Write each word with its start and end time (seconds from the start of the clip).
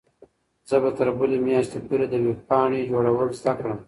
زه 0.69 0.75
به 0.83 0.89
تر 0.97 1.07
بلې 1.19 1.37
میاشتې 1.47 1.79
پورې 1.87 2.05
د 2.09 2.15
ویبپاڼې 2.25 2.87
جوړول 2.91 3.29
زده 3.39 3.53
کړم. 3.57 3.77